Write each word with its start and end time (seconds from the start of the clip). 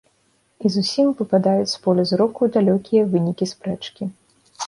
І 0.67 0.69
зусім 0.75 1.09
выпадаюць 1.19 1.67
з 1.73 1.75
поля 1.83 2.05
зроку 2.11 2.49
далёкія 2.57 3.01
вынікі 3.11 3.45
спрэчкі. 3.55 4.03